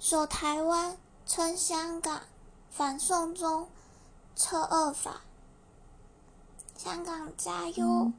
[0.00, 2.20] 守台湾，撑香港，
[2.70, 3.68] 反送中，
[4.36, 5.22] 撤恶法，
[6.76, 8.12] 香港加油！